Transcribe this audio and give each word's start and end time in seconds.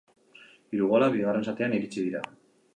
Hiru 0.77 0.87
golak 0.93 1.13
bigarren 1.17 1.47
zatian 1.51 1.79
iritsi 1.81 2.09
dira. 2.09 2.27